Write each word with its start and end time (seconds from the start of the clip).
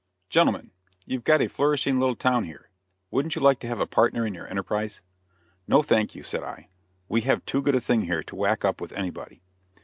"Gentlemen, 0.31 0.71
you've 1.05 1.23
got 1.23 1.35
a 1.41 1.41
very 1.41 1.47
flourishing 1.49 1.99
little 1.99 2.15
town 2.15 2.45
here. 2.45 2.71
Wouldn't 3.11 3.35
you 3.35 3.41
like 3.43 3.59
to 3.59 3.67
have 3.67 3.79
a 3.79 3.85
partner 3.85 4.25
in 4.25 4.33
your 4.33 4.47
enterprise?" 4.47 4.99
"No, 5.67 5.83
thank 5.83 6.15
you," 6.15 6.23
said 6.23 6.41
I, 6.41 6.69
"we 7.07 7.21
have 7.21 7.45
too 7.45 7.61
good 7.61 7.75
a 7.75 7.79
thing 7.79 8.05
here 8.05 8.23
to 8.23 8.35
whack 8.35 8.65
up 8.65 8.81
with 8.81 8.93
anybody." 8.93 9.43